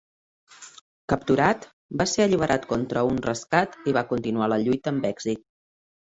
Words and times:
Capturat, 1.11 1.67
va 2.01 2.07
ser 2.11 2.23
alliberat 2.25 2.65
contra 2.71 3.03
un 3.09 3.19
rescat 3.25 3.75
i 3.91 3.93
va 3.99 4.03
continuar 4.13 4.47
la 4.53 4.59
lluita 4.63 4.93
amb 4.95 5.07
èxit. 5.11 5.45